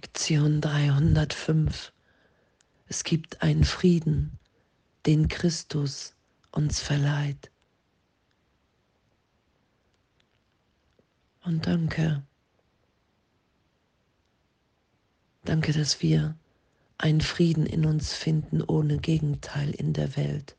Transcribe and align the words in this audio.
Lektion 0.00 0.60
305. 0.60 1.92
Es 2.86 3.02
gibt 3.02 3.42
einen 3.42 3.64
Frieden, 3.64 4.38
den 5.06 5.26
Christus 5.26 6.14
uns 6.52 6.78
verleiht. 6.78 7.50
Und 11.42 11.66
danke. 11.66 12.22
Danke, 15.44 15.72
dass 15.72 16.00
wir 16.00 16.38
einen 16.98 17.20
Frieden 17.20 17.66
in 17.66 17.84
uns 17.84 18.14
finden 18.14 18.62
ohne 18.62 18.98
Gegenteil 18.98 19.72
in 19.72 19.94
der 19.94 20.16
Welt. 20.16 20.56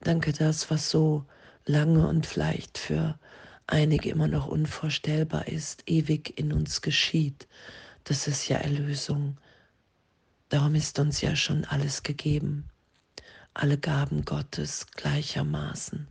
Danke, 0.00 0.34
das, 0.34 0.70
was 0.70 0.90
so 0.90 1.24
lange 1.64 2.06
und 2.06 2.26
vielleicht 2.26 2.76
für 2.76 3.18
einige 3.70 4.10
immer 4.10 4.28
noch 4.28 4.46
unvorstellbar 4.46 5.48
ist, 5.48 5.82
ewig 5.86 6.38
in 6.38 6.52
uns 6.52 6.82
geschieht. 6.82 7.48
Das 8.04 8.26
ist 8.26 8.48
ja 8.48 8.58
Erlösung. 8.58 9.38
Darum 10.48 10.74
ist 10.74 10.98
uns 10.98 11.20
ja 11.20 11.36
schon 11.36 11.64
alles 11.64 12.02
gegeben, 12.02 12.68
alle 13.54 13.78
Gaben 13.78 14.24
Gottes 14.24 14.86
gleichermaßen. 14.96 16.08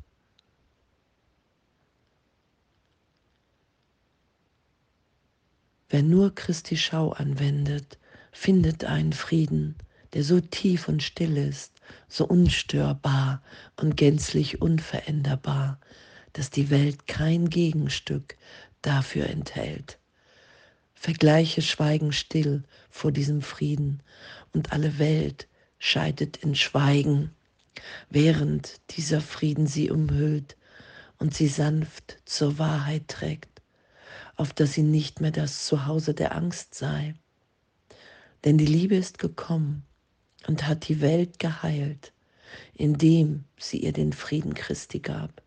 Wer 5.89 6.03
nur 6.03 6.34
Christi 6.36 6.78
Schau 6.78 7.12
anwendet, 7.12 7.98
findet 8.31 8.86
einen 8.86 9.12
Frieden, 9.12 9.76
der 10.14 10.23
so 10.23 10.39
tief 10.39 10.88
und 10.88 11.02
still 11.03 11.36
ist, 11.36 11.81
so 12.08 12.26
unstörbar 12.26 13.41
und 13.76 13.98
gänzlich 13.98 14.62
unveränderbar, 14.62 15.80
dass 16.33 16.49
die 16.49 16.69
Welt 16.69 17.07
kein 17.07 17.49
Gegenstück 17.49 18.38
dafür 18.81 19.27
enthält. 19.27 19.97
Vergleiche 20.93 21.61
schweigen 21.61 22.11
still 22.11 22.63
vor 22.89 23.11
diesem 23.11 23.41
Frieden 23.41 24.03
und 24.53 24.73
alle 24.73 24.99
Welt 24.99 25.47
scheidet 25.77 26.38
in 26.38 26.55
Schweigen, 26.55 27.31
während 28.09 28.81
dieser 28.91 29.21
Frieden 29.21 29.66
sie 29.66 29.89
umhüllt 29.89 30.58
und 31.17 31.33
sie 31.33 31.47
sanft 31.47 32.17
zur 32.25 32.59
Wahrheit 32.59 33.08
trägt, 33.08 33.61
auf 34.36 34.53
dass 34.53 34.73
sie 34.73 34.83
nicht 34.83 35.21
mehr 35.21 35.31
das 35.31 35.66
Zuhause 35.66 36.14
der 36.14 36.36
Angst 36.36 36.75
sei. 36.75 37.14
Denn 38.43 38.58
die 38.58 38.66
Liebe 38.66 38.95
ist 38.95 39.19
gekommen 39.19 39.83
und 40.47 40.67
hat 40.67 40.88
die 40.88 41.02
Welt 41.02 41.39
geheilt, 41.39 42.14
indem 42.73 43.45
sie 43.58 43.80
ihr 43.80 43.93
den 43.93 44.14
Frieden 44.14 44.53
Christi 44.53 44.99
gab. 44.99 45.41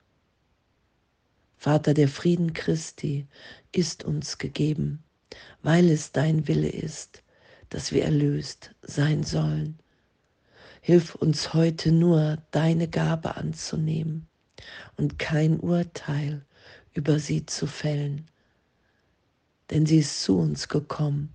Vater, 1.63 1.95
der 1.95 2.09
Frieden 2.09 2.55
Christi 2.55 3.29
ist 3.71 4.03
uns 4.03 4.39
gegeben, 4.39 5.05
weil 5.63 5.91
es 5.91 6.11
dein 6.11 6.49
Wille 6.49 6.69
ist, 6.69 7.23
dass 7.69 7.93
wir 7.93 8.03
erlöst 8.03 8.75
sein 8.83 9.23
sollen. 9.23 9.79
Hilf 10.81 11.15
uns 11.15 11.55
heute 11.55 11.93
nur, 11.93 12.39
deine 12.51 12.89
Gabe 12.89 13.37
anzunehmen 13.37 14.27
und 14.97 15.21
kein 15.21 15.61
Urteil 15.61 16.45
über 16.95 17.21
sie 17.21 17.47
zu 17.47 17.69
fällen, 17.69 18.27
denn 19.71 19.87
sie 19.87 19.99
ist 19.99 20.21
zu 20.21 20.41
uns 20.41 20.67
gekommen, 20.67 21.33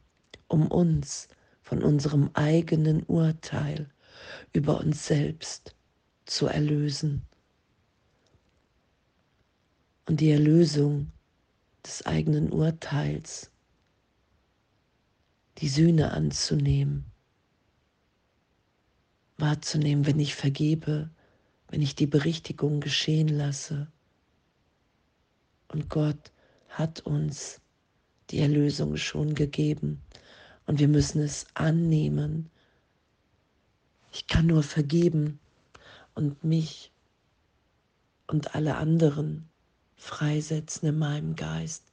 um 0.50 0.68
uns 0.68 1.30
von 1.62 1.82
unserem 1.82 2.32
eigenen 2.34 3.04
Urteil 3.04 3.90
über 4.52 4.82
uns 4.82 5.08
selbst 5.08 5.74
zu 6.26 6.48
erlösen 6.48 7.26
und 10.08 10.22
die 10.22 10.32
Erlösung 10.32 11.12
des 11.86 12.06
eigenen 12.06 12.52
Urteils, 12.52 13.52
die 15.58 15.68
Sühne 15.68 16.12
anzunehmen, 16.12 17.06
wahrzunehmen, 19.38 20.06
wenn 20.06 20.20
ich 20.20 20.34
vergebe, 20.34 21.10
wenn 21.68 21.82
ich 21.82 21.94
die 21.96 22.08
Berichtigung 22.08 22.80
geschehen 22.80 23.28
lasse. 23.28 23.92
Und 25.68 25.90
Gott 25.90 26.32
hat 26.70 27.02
uns 27.02 27.60
die 28.30 28.40
Erlösung 28.40 28.96
schon 28.96 29.36
gegeben 29.36 30.02
und 30.66 30.80
wir 30.80 30.88
müssen 30.88 31.22
es 31.22 31.46
annehmen. 31.54 32.50
Ich 34.14 34.28
kann 34.28 34.48
nur 34.48 34.64
vergeben 34.64 35.40
und 36.16 36.44
mich 36.46 36.92
und 38.28 38.56
alle 38.56 38.76
anderen 38.78 39.50
freisetzen 39.98 40.88
in 40.88 40.98
meinem 40.98 41.36
Geist. 41.36 41.84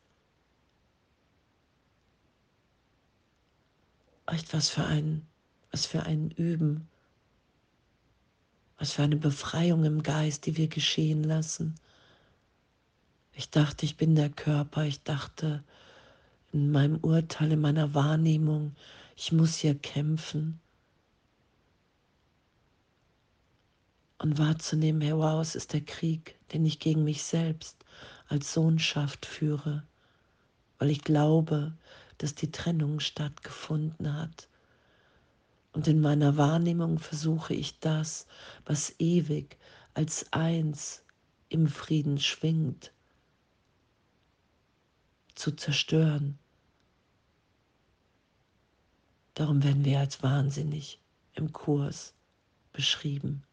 Echt 4.26 4.52
was 4.54 4.68
für 4.70 4.84
ein, 4.84 5.26
was 5.70 5.86
für 5.86 6.04
ein 6.04 6.30
Üben, 6.30 6.88
was 8.78 8.92
für 8.92 9.02
eine 9.02 9.16
Befreiung 9.16 9.84
im 9.84 10.02
Geist, 10.02 10.46
die 10.46 10.56
wir 10.56 10.68
geschehen 10.68 11.24
lassen. 11.24 11.74
Ich 13.32 13.50
dachte, 13.50 13.84
ich 13.84 13.96
bin 13.96 14.14
der 14.14 14.30
Körper, 14.30 14.84
ich 14.84 15.02
dachte 15.02 15.64
in 16.52 16.70
meinem 16.70 16.98
Urteil, 16.98 17.52
in 17.52 17.60
meiner 17.60 17.94
Wahrnehmung, 17.94 18.76
ich 19.16 19.32
muss 19.32 19.56
hier 19.56 19.74
kämpfen. 19.74 20.60
Und 24.24 24.38
wahrzunehmen, 24.38 25.02
hey, 25.02 25.14
wow, 25.14 25.38
es 25.42 25.54
ist 25.54 25.74
der 25.74 25.82
Krieg, 25.82 26.38
den 26.50 26.64
ich 26.64 26.78
gegen 26.78 27.04
mich 27.04 27.24
selbst 27.24 27.84
als 28.26 28.54
Sohnschaft 28.54 29.26
führe, 29.26 29.86
weil 30.78 30.88
ich 30.88 31.04
glaube, 31.04 31.76
dass 32.16 32.34
die 32.34 32.50
Trennung 32.50 33.00
stattgefunden 33.00 34.14
hat. 34.18 34.48
Und 35.74 35.88
in 35.88 36.00
meiner 36.00 36.38
Wahrnehmung 36.38 36.98
versuche 37.00 37.52
ich 37.52 37.78
das, 37.80 38.26
was 38.64 38.94
ewig 38.98 39.58
als 39.92 40.32
eins 40.32 41.04
im 41.50 41.68
Frieden 41.68 42.18
schwingt, 42.18 42.94
zu 45.34 45.52
zerstören. 45.52 46.38
Darum 49.34 49.62
werden 49.62 49.84
wir 49.84 49.98
als 50.00 50.22
wahnsinnig 50.22 50.98
im 51.34 51.52
Kurs 51.52 52.14
beschrieben. 52.72 53.44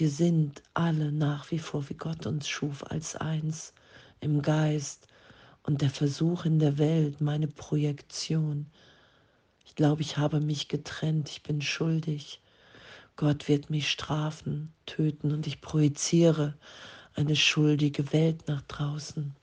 Wir 0.00 0.08
sind 0.08 0.62
alle 0.72 1.12
nach 1.12 1.50
wie 1.50 1.58
vor, 1.58 1.90
wie 1.90 1.94
Gott 1.94 2.24
uns 2.24 2.48
schuf, 2.48 2.90
als 2.90 3.16
eins 3.16 3.74
im 4.20 4.40
Geist 4.40 5.06
und 5.64 5.82
der 5.82 5.90
Versuch 5.90 6.46
in 6.46 6.58
der 6.58 6.78
Welt, 6.78 7.20
meine 7.20 7.48
Projektion. 7.48 8.64
Ich 9.66 9.74
glaube, 9.74 10.00
ich 10.00 10.16
habe 10.16 10.40
mich 10.40 10.68
getrennt, 10.68 11.28
ich 11.28 11.42
bin 11.42 11.60
schuldig. 11.60 12.40
Gott 13.16 13.46
wird 13.46 13.68
mich 13.68 13.90
strafen, 13.90 14.72
töten 14.86 15.32
und 15.32 15.46
ich 15.46 15.60
projiziere 15.60 16.54
eine 17.12 17.36
schuldige 17.36 18.10
Welt 18.14 18.48
nach 18.48 18.62
draußen, 18.62 19.36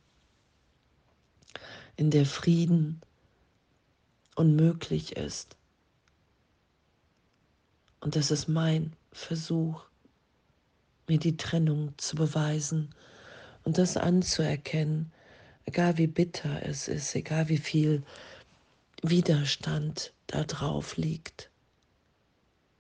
in 1.98 2.10
der 2.10 2.26
Frieden 2.26 3.00
unmöglich 4.34 5.18
ist. 5.18 5.56
Und 8.00 8.16
das 8.16 8.32
ist 8.32 8.48
mein 8.48 8.94
Versuch, 9.12 9.84
mir 11.08 11.20
die 11.20 11.38
Trennung 11.38 11.94
zu 11.98 12.16
beweisen 12.16 12.94
und 13.64 13.78
das 13.78 13.98
anzuerkennen, 13.98 15.12
egal 15.66 15.98
wie 15.98 16.08
bitter 16.08 16.66
es 16.66 16.88
ist, 16.88 17.16
egal 17.16 17.50
wie 17.50 17.58
viel 17.58 18.04
Widerstand 19.02 20.14
da 20.28 20.44
drauf 20.44 20.98
liegt. 20.98 21.50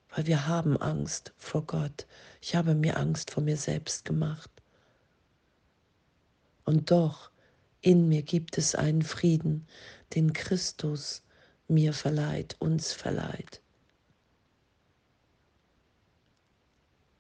Weil 0.10 0.28
wir 0.28 0.48
haben 0.48 0.78
Angst 0.78 1.34
vor 1.38 1.64
Gott. 1.66 2.08
Ich 2.42 2.56
habe 2.56 2.76
mir 2.76 2.98
Angst 2.98 3.32
vor 3.32 3.44
mir 3.44 3.58
selbst 3.58 4.04
gemacht. 4.06 4.50
Und 6.66 6.92
doch, 6.92 7.32
in 7.82 8.08
mir 8.08 8.24
gibt 8.24 8.58
es 8.58 8.76
einen 8.76 9.04
Frieden, 9.04 9.68
den 10.16 10.34
Christus 10.34 11.24
mir 11.68 11.94
verleiht, 11.94 12.56
uns 12.60 12.94
verleiht. 12.94 13.62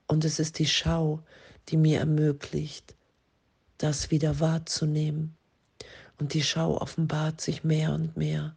Und 0.07 0.23
es 0.23 0.39
ist 0.39 0.59
die 0.59 0.65
Schau, 0.65 1.21
die 1.69 1.77
mir 1.77 1.99
ermöglicht, 1.99 2.95
das 3.77 4.09
wieder 4.09 4.39
wahrzunehmen. 4.39 5.35
Und 6.17 6.33
die 6.33 6.43
Schau 6.43 6.77
offenbart 6.77 7.41
sich 7.41 7.63
mehr 7.63 7.93
und 7.93 8.17
mehr, 8.17 8.55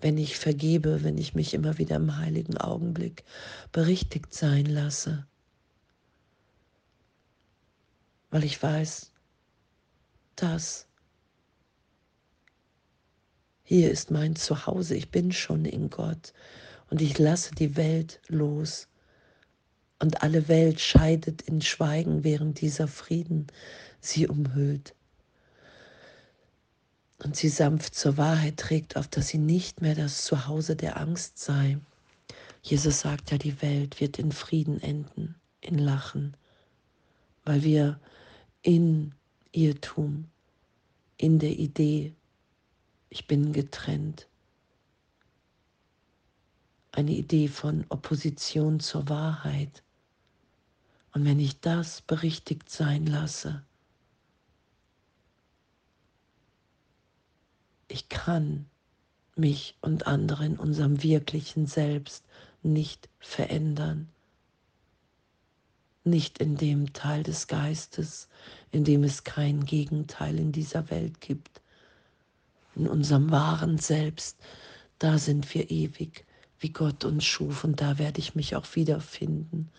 wenn 0.00 0.16
ich 0.16 0.38
vergebe, 0.38 1.02
wenn 1.02 1.18
ich 1.18 1.34
mich 1.34 1.52
immer 1.52 1.78
wieder 1.78 1.96
im 1.96 2.16
heiligen 2.16 2.56
Augenblick 2.56 3.24
berichtigt 3.72 4.32
sein 4.32 4.66
lasse. 4.66 5.26
Weil 8.30 8.44
ich 8.44 8.62
weiß, 8.62 9.10
dass 10.36 10.86
hier 13.64 13.90
ist 13.90 14.10
mein 14.10 14.36
Zuhause, 14.36 14.94
ich 14.94 15.10
bin 15.10 15.32
schon 15.32 15.64
in 15.64 15.90
Gott 15.90 16.32
und 16.90 17.00
ich 17.00 17.18
lasse 17.18 17.54
die 17.54 17.76
Welt 17.76 18.20
los 18.28 18.88
Und 20.04 20.22
alle 20.22 20.48
Welt 20.48 20.80
scheidet 20.80 21.40
in 21.40 21.62
Schweigen, 21.62 22.24
während 22.24 22.60
dieser 22.60 22.88
Frieden 22.88 23.46
sie 24.02 24.28
umhüllt 24.28 24.94
und 27.22 27.36
sie 27.36 27.48
sanft 27.48 27.94
zur 27.94 28.18
Wahrheit 28.18 28.58
trägt, 28.58 28.98
auf 28.98 29.08
dass 29.08 29.28
sie 29.28 29.38
nicht 29.38 29.80
mehr 29.80 29.94
das 29.94 30.26
Zuhause 30.26 30.76
der 30.76 30.98
Angst 31.00 31.38
sei. 31.38 31.78
Jesus 32.60 33.00
sagt 33.00 33.30
ja, 33.30 33.38
die 33.38 33.62
Welt 33.62 33.98
wird 33.98 34.18
in 34.18 34.30
Frieden 34.30 34.78
enden, 34.82 35.36
in 35.62 35.78
Lachen, 35.78 36.36
weil 37.46 37.62
wir 37.62 37.98
in 38.60 39.14
Irrtum, 39.52 40.26
in 41.16 41.38
der 41.38 41.52
Idee, 41.52 42.12
ich 43.08 43.26
bin 43.26 43.54
getrennt, 43.54 44.28
eine 46.92 47.12
Idee 47.12 47.48
von 47.48 47.86
Opposition 47.88 48.80
zur 48.80 49.08
Wahrheit. 49.08 49.82
Und 51.14 51.24
wenn 51.24 51.38
ich 51.38 51.60
das 51.60 52.02
berichtigt 52.02 52.68
sein 52.68 53.06
lasse, 53.06 53.62
ich 57.86 58.08
kann 58.08 58.66
mich 59.36 59.76
und 59.80 60.08
andere 60.08 60.44
in 60.44 60.58
unserem 60.58 61.02
wirklichen 61.04 61.66
Selbst 61.66 62.24
nicht 62.62 63.08
verändern. 63.20 64.08
Nicht 66.02 66.38
in 66.38 66.56
dem 66.56 66.92
Teil 66.92 67.22
des 67.22 67.46
Geistes, 67.46 68.28
in 68.72 68.82
dem 68.84 69.04
es 69.04 69.22
kein 69.22 69.64
Gegenteil 69.64 70.38
in 70.38 70.50
dieser 70.50 70.90
Welt 70.90 71.20
gibt. 71.20 71.60
In 72.74 72.88
unserem 72.88 73.30
wahren 73.30 73.78
Selbst, 73.78 74.36
da 74.98 75.18
sind 75.18 75.54
wir 75.54 75.70
ewig, 75.70 76.26
wie 76.58 76.70
Gott 76.70 77.04
uns 77.04 77.24
schuf 77.24 77.62
und 77.62 77.80
da 77.80 77.98
werde 77.98 78.18
ich 78.18 78.34
mich 78.34 78.56
auch 78.56 78.74
wiederfinden. 78.74 79.70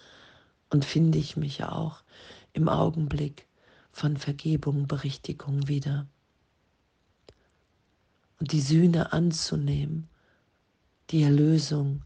Und 0.70 0.86
finde 0.86 1.18
ich 1.18 1.38
mich 1.38 1.64
auch 1.64 2.04
im 2.54 2.70
Augenblick 2.70 3.48
von 3.92 4.18
Vergebung, 4.18 4.88
Berichtigung 4.88 5.68
wieder. 5.68 6.08
Und 8.40 8.52
die 8.52 8.62
Sühne 8.62 9.14
anzunehmen, 9.14 10.10
die 11.10 11.24
Erlösung, 11.24 12.04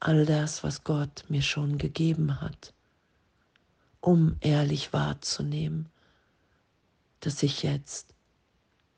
all 0.00 0.26
das, 0.26 0.64
was 0.64 0.84
Gott 0.84 1.24
mir 1.28 1.42
schon 1.42 1.78
gegeben 1.78 2.40
hat, 2.40 2.74
um 4.00 4.36
ehrlich 4.40 4.92
wahrzunehmen, 4.92 5.88
dass 7.20 7.42
ich 7.42 7.62
jetzt 7.62 8.14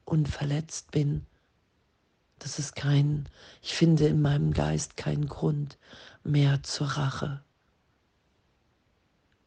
unverletzt 0.05 0.91
bin, 0.91 1.27
dass 2.39 2.59
es 2.59 2.75
kein, 2.75 3.29
ich 3.63 3.75
finde 3.75 4.07
in 4.07 4.23
meinem 4.23 4.53
Geist 4.53 4.97
keinen 4.97 5.29
Grund 5.29 5.79
mehr 6.25 6.63
zur 6.63 6.89
Rache 6.89 7.43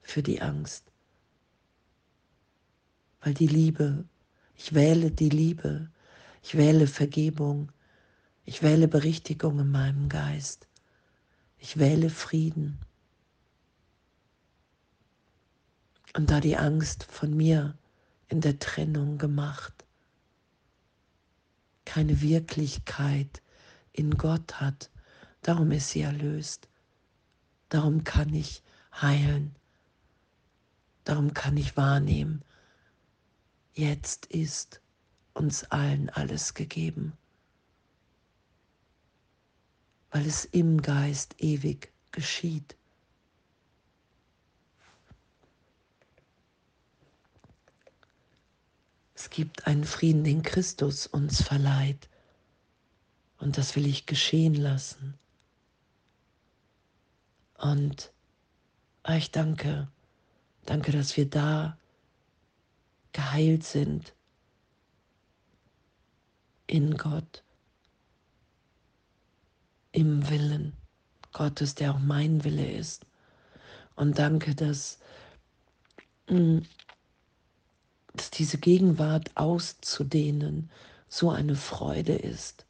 für 0.07 0.23
die 0.23 0.41
Angst, 0.41 0.91
weil 3.21 3.33
die 3.33 3.47
Liebe, 3.47 4.05
ich 4.55 4.73
wähle 4.73 5.11
die 5.11 5.29
Liebe, 5.29 5.89
ich 6.41 6.55
wähle 6.55 6.87
Vergebung. 6.87 7.71
Ich 8.45 8.63
wähle 8.63 8.87
Berichtigung 8.87 9.59
in 9.59 9.69
meinem 9.69 10.07
Geist. 10.07 10.69
Ich 11.57 11.77
wähle 11.77 12.09
Frieden. 12.09 12.79
Und 16.15 16.31
da 16.31 16.39
die 16.39 16.55
Angst 16.55 17.03
von 17.03 17.35
mir 17.35 17.77
in 18.29 18.39
der 18.39 18.59
Trennung 18.59 19.17
gemacht, 19.17 19.85
keine 21.83 22.21
Wirklichkeit 22.21 23.41
in 23.91 24.11
Gott 24.11 24.61
hat, 24.61 24.89
darum 25.41 25.71
ist 25.71 25.89
sie 25.89 26.03
erlöst. 26.03 26.69
Darum 27.67 28.05
kann 28.05 28.33
ich 28.33 28.63
heilen. 28.93 29.53
Darum 31.07 31.33
kann 31.33 31.55
ich 31.55 31.77
wahrnehmen, 31.77 32.43
jetzt 33.73 34.25
ist 34.25 34.81
uns 35.33 35.63
allen 35.63 36.09
alles 36.09 36.53
gegeben, 36.53 37.13
weil 40.11 40.25
es 40.25 40.43
im 40.43 40.81
Geist 40.81 41.35
ewig 41.37 41.93
geschieht. 42.11 42.75
Es 49.15 49.29
gibt 49.29 49.65
einen 49.65 49.85
Frieden, 49.85 50.25
den 50.25 50.43
Christus 50.43 51.07
uns 51.07 51.41
verleiht. 51.41 52.09
Und 53.37 53.57
das 53.57 53.77
will 53.77 53.85
ich 53.85 54.05
geschehen 54.05 54.55
lassen. 54.55 55.17
Und 57.57 58.11
ich 59.07 59.31
danke, 59.31 59.87
danke, 60.67 60.91
dass 60.91 61.17
wir 61.17 61.27
da 61.29 61.77
geheilt 63.13 63.63
sind 63.63 64.13
in 66.67 66.97
Gott, 66.97 67.43
im 69.91 70.29
Willen 70.29 70.73
Gottes, 71.31 71.73
der 71.75 71.93
auch 71.93 71.99
mein 71.99 72.43
Wille 72.43 72.69
ist. 72.69 73.05
Und 73.95 74.19
danke, 74.19 74.53
dass, 74.53 74.99
mm, 76.29 76.59
dass 78.13 78.29
diese 78.29 78.57
Gegenwart 78.57 79.31
auszudehnen 79.35 80.69
so 81.07 81.31
eine 81.31 81.55
Freude 81.55 82.15
ist, 82.15 82.65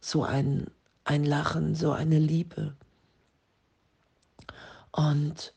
so 0.00 0.22
ein, 0.22 0.70
ein 1.04 1.24
Lachen, 1.24 1.74
so 1.74 1.92
eine 1.92 2.18
Liebe. 2.18 2.76
Und 4.90 5.54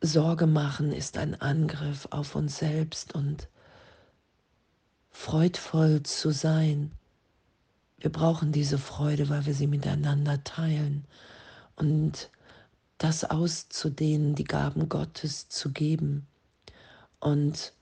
Sorge 0.00 0.46
machen 0.46 0.92
ist 0.92 1.18
ein 1.18 1.40
Angriff 1.40 2.06
auf 2.10 2.36
uns 2.36 2.58
selbst 2.58 3.14
und 3.14 3.48
freudvoll 5.10 6.04
zu 6.04 6.30
sein. 6.30 6.92
Wir 7.98 8.12
brauchen 8.12 8.52
diese 8.52 8.78
Freude, 8.78 9.28
weil 9.28 9.46
wir 9.46 9.54
sie 9.54 9.66
miteinander 9.66 10.44
teilen. 10.44 11.04
Und 11.74 12.30
das 12.98 13.24
auszudehnen, 13.24 14.36
die 14.36 14.44
Gaben 14.44 14.88
Gottes 14.88 15.48
zu 15.48 15.70
geben 15.72 16.26
und 17.18 17.72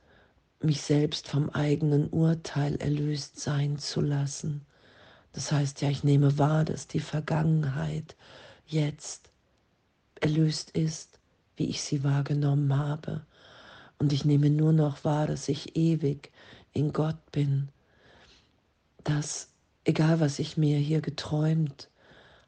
mich 0.60 0.80
selbst 0.80 1.28
vom 1.28 1.50
eigenen 1.50 2.08
Urteil 2.08 2.76
erlöst 2.76 3.40
sein 3.40 3.78
zu 3.78 4.00
lassen. 4.00 4.64
Das 5.32 5.52
heißt 5.52 5.82
ja, 5.82 5.90
ich 5.90 6.02
nehme 6.02 6.38
wahr, 6.38 6.64
dass 6.64 6.86
die 6.86 7.00
Vergangenheit 7.00 8.16
jetzt 8.66 9.30
erlöst 10.20 10.70
ist, 10.70 11.15
wie 11.56 11.68
ich 11.68 11.82
sie 11.82 12.04
wahrgenommen 12.04 12.76
habe. 12.76 13.24
Und 13.98 14.12
ich 14.12 14.24
nehme 14.24 14.50
nur 14.50 14.72
noch 14.72 15.04
wahr, 15.04 15.26
dass 15.26 15.48
ich 15.48 15.76
ewig 15.76 16.30
in 16.72 16.92
Gott 16.92 17.32
bin, 17.32 17.68
dass 19.04 19.48
egal 19.84 20.20
was 20.20 20.38
ich 20.38 20.56
mir 20.56 20.78
hier 20.78 21.00
geträumt 21.00 21.88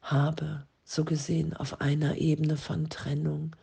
habe, 0.01 0.65
so 0.83 1.05
gesehen 1.05 1.53
auf 1.53 1.81
einer 1.81 2.17
Ebene 2.17 2.57
von 2.57 2.89
Trennung, 2.89 3.55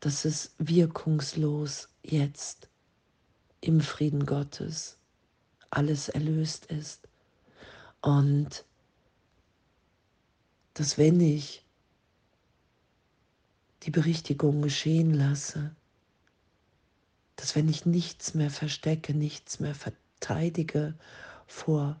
dass 0.00 0.24
es 0.24 0.54
wirkungslos 0.58 1.88
jetzt 2.02 2.68
im 3.60 3.80
Frieden 3.80 4.26
Gottes 4.26 4.98
alles 5.70 6.08
erlöst 6.08 6.66
ist. 6.66 7.08
Und 8.00 8.64
dass 10.74 10.98
wenn 10.98 11.20
ich 11.20 11.61
die 13.82 13.90
Berichtigung 13.90 14.62
geschehen 14.62 15.12
lasse, 15.12 15.74
dass 17.36 17.56
wenn 17.56 17.68
ich 17.68 17.86
nichts 17.86 18.34
mehr 18.34 18.50
verstecke, 18.50 19.14
nichts 19.14 19.58
mehr 19.58 19.74
verteidige 19.74 20.94
vor 21.46 22.00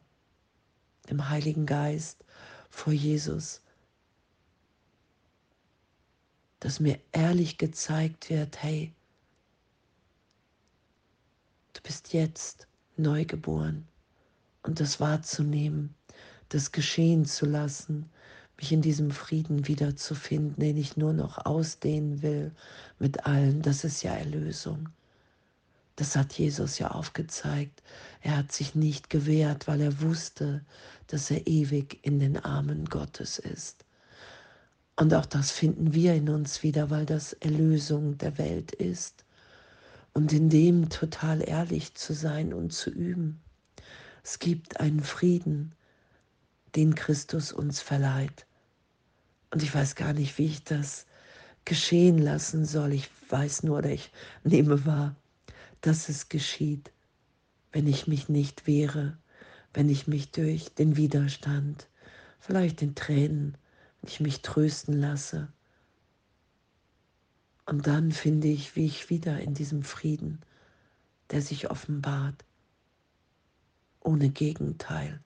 dem 1.10 1.28
Heiligen 1.28 1.66
Geist, 1.66 2.24
vor 2.70 2.92
Jesus, 2.92 3.60
dass 6.60 6.78
mir 6.78 7.00
ehrlich 7.10 7.58
gezeigt 7.58 8.30
wird, 8.30 8.62
hey, 8.62 8.94
du 11.72 11.82
bist 11.82 12.12
jetzt 12.12 12.68
neugeboren 12.96 13.88
und 14.62 14.78
das 14.78 15.00
wahrzunehmen, 15.00 15.94
das 16.50 16.70
geschehen 16.70 17.24
zu 17.24 17.46
lassen, 17.46 18.08
mich 18.56 18.72
in 18.72 18.82
diesem 18.82 19.10
Frieden 19.10 19.66
wiederzufinden, 19.66 20.56
den 20.56 20.76
ich 20.76 20.96
nur 20.96 21.12
noch 21.12 21.44
ausdehnen 21.44 22.22
will 22.22 22.52
mit 22.98 23.26
allen, 23.26 23.62
das 23.62 23.84
ist 23.84 24.02
ja 24.02 24.14
Erlösung. 24.14 24.88
Das 25.96 26.16
hat 26.16 26.32
Jesus 26.32 26.78
ja 26.78 26.90
aufgezeigt. 26.90 27.82
Er 28.22 28.36
hat 28.38 28.52
sich 28.52 28.74
nicht 28.74 29.10
gewehrt, 29.10 29.68
weil 29.68 29.80
er 29.80 30.00
wusste, 30.00 30.64
dass 31.06 31.30
er 31.30 31.46
ewig 31.46 31.98
in 32.02 32.18
den 32.18 32.38
Armen 32.38 32.86
Gottes 32.86 33.38
ist. 33.38 33.84
Und 34.96 35.12
auch 35.14 35.26
das 35.26 35.50
finden 35.50 35.94
wir 35.94 36.14
in 36.14 36.28
uns 36.28 36.62
wieder, 36.62 36.90
weil 36.90 37.06
das 37.06 37.32
Erlösung 37.34 38.18
der 38.18 38.38
Welt 38.38 38.72
ist. 38.72 39.24
Und 40.14 40.32
in 40.32 40.48
dem 40.48 40.88
total 40.88 41.46
ehrlich 41.46 41.94
zu 41.94 42.12
sein 42.12 42.52
und 42.52 42.72
zu 42.72 42.90
üben. 42.90 43.40
Es 44.22 44.38
gibt 44.38 44.78
einen 44.80 45.02
Frieden, 45.02 45.72
den 46.74 46.94
Christus 46.94 47.52
uns 47.52 47.80
verleiht. 47.80 48.46
Und 49.50 49.62
ich 49.62 49.74
weiß 49.74 49.94
gar 49.94 50.12
nicht, 50.12 50.38
wie 50.38 50.46
ich 50.46 50.64
das 50.64 51.06
geschehen 51.64 52.18
lassen 52.18 52.64
soll. 52.64 52.92
Ich 52.92 53.10
weiß 53.28 53.62
nur 53.62 53.78
oder 53.78 53.90
ich 53.90 54.10
nehme 54.44 54.86
wahr, 54.86 55.14
dass 55.80 56.08
es 56.08 56.28
geschieht, 56.28 56.90
wenn 57.72 57.86
ich 57.86 58.06
mich 58.06 58.28
nicht 58.28 58.66
wehre, 58.66 59.18
wenn 59.74 59.88
ich 59.88 60.06
mich 60.06 60.30
durch 60.30 60.74
den 60.74 60.96
Widerstand, 60.96 61.88
vielleicht 62.40 62.80
den 62.80 62.94
Tränen, 62.94 63.56
wenn 64.00 64.10
ich 64.10 64.20
mich 64.20 64.42
trösten 64.42 64.94
lasse. 64.94 65.52
Und 67.66 67.86
dann 67.86 68.12
finde 68.12 68.48
ich, 68.48 68.74
wie 68.76 68.86
ich 68.86 69.08
wieder 69.10 69.40
in 69.40 69.54
diesem 69.54 69.82
Frieden, 69.82 70.40
der 71.30 71.42
sich 71.42 71.70
offenbart, 71.70 72.44
ohne 74.00 74.30
Gegenteil. 74.30 75.20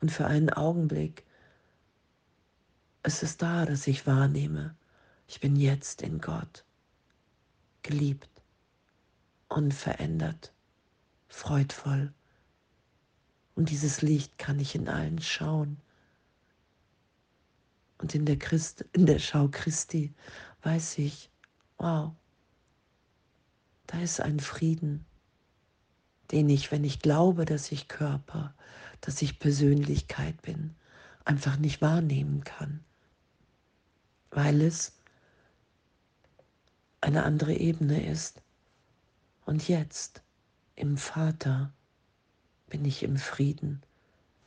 Und 0.00 0.10
für 0.10 0.26
einen 0.26 0.50
Augenblick 0.50 1.24
ist 3.02 3.22
es 3.22 3.36
da, 3.36 3.66
dass 3.66 3.86
ich 3.86 4.06
wahrnehme, 4.06 4.76
ich 5.26 5.40
bin 5.40 5.56
jetzt 5.56 6.02
in 6.02 6.20
Gott, 6.20 6.64
geliebt, 7.82 8.30
unverändert, 9.48 10.52
freudvoll. 11.28 12.12
Und 13.54 13.70
dieses 13.70 14.02
Licht 14.02 14.38
kann 14.38 14.60
ich 14.60 14.74
in 14.74 14.88
allen 14.88 15.20
schauen. 15.20 15.80
Und 17.98 18.14
in 18.14 18.24
der, 18.24 18.38
Christ, 18.38 18.84
in 18.92 19.06
der 19.06 19.18
Schau 19.18 19.48
Christi 19.48 20.14
weiß 20.62 20.98
ich, 20.98 21.30
wow, 21.78 22.12
da 23.86 24.00
ist 24.00 24.20
ein 24.20 24.38
Frieden, 24.38 25.04
den 26.30 26.48
ich, 26.48 26.70
wenn 26.70 26.84
ich 26.84 27.00
glaube, 27.00 27.44
dass 27.44 27.72
ich 27.72 27.88
Körper, 27.88 28.54
dass 29.00 29.22
ich 29.22 29.38
Persönlichkeit 29.38 30.40
bin, 30.42 30.74
einfach 31.24 31.56
nicht 31.56 31.80
wahrnehmen 31.80 32.44
kann, 32.44 32.84
weil 34.30 34.60
es 34.62 34.92
eine 37.00 37.24
andere 37.24 37.54
Ebene 37.54 38.06
ist. 38.10 38.42
Und 39.44 39.68
jetzt 39.68 40.22
im 40.74 40.96
Vater 40.96 41.72
bin 42.68 42.84
ich 42.84 43.02
im 43.02 43.16
Frieden. 43.16 43.82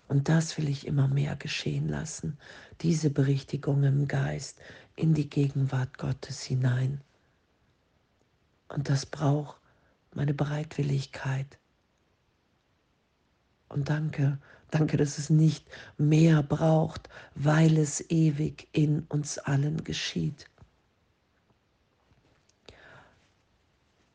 Und 0.07 0.27
das 0.27 0.57
will 0.57 0.67
ich 0.67 0.85
immer 0.85 1.07
mehr 1.07 1.35
geschehen 1.37 1.87
lassen, 1.87 2.37
diese 2.81 3.09
Berichtigung 3.09 3.83
im 3.83 4.07
Geist 4.07 4.59
in 4.95 5.13
die 5.13 5.29
Gegenwart 5.29 5.97
Gottes 5.97 6.43
hinein. 6.43 7.01
Und 8.67 8.89
das 8.89 9.05
braucht 9.05 9.57
meine 10.13 10.33
Bereitwilligkeit. 10.33 11.57
Und 13.71 13.87
danke, 13.87 14.37
danke, 14.69 14.97
dass 14.97 15.17
es 15.17 15.29
nicht 15.29 15.65
mehr 15.97 16.43
braucht, 16.43 17.07
weil 17.35 17.77
es 17.77 18.01
ewig 18.09 18.67
in 18.73 19.03
uns 19.03 19.37
allen 19.37 19.85
geschieht. 19.85 20.49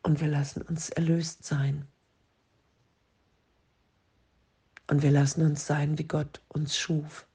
Und 0.02 0.20
wir 0.20 0.28
lassen 0.28 0.60
uns 0.60 0.90
erlöst 0.90 1.46
sein. 1.46 1.88
Und 4.88 5.02
wir 5.02 5.10
lassen 5.10 5.40
uns 5.42 5.66
sein, 5.66 5.96
wie 5.96 6.06
Gott 6.06 6.42
uns 6.48 6.76
schuf. 6.76 7.26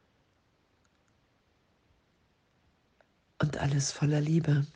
Und 3.40 3.58
alles 3.58 3.92
voller 3.92 4.22
Liebe. 4.22 4.68